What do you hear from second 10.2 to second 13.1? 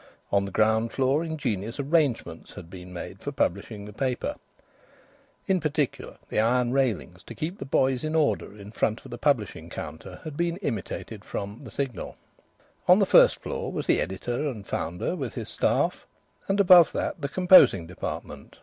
had been imitated from the Signal. On the